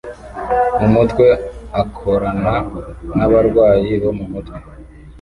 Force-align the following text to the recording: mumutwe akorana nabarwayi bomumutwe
mumutwe 0.79 1.27
akorana 1.81 2.55
nabarwayi 3.17 3.91
bomumutwe 4.03 4.59